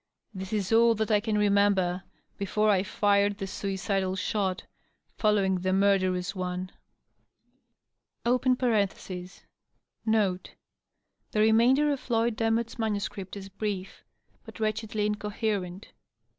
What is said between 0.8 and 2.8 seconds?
that I can remember before